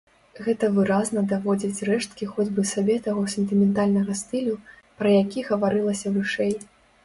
[0.45, 4.59] Гэта выразна даводзяць рэшткі хоць бы сабе таго сентыментальнага стылю,
[5.03, 6.53] пра які гаварылася вышэй.